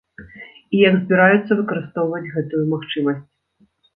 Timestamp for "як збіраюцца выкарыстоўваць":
0.89-2.31